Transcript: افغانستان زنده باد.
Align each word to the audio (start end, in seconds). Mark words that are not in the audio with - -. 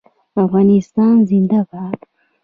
افغانستان 0.43 1.15
زنده 1.29 1.61
باد. 1.71 1.99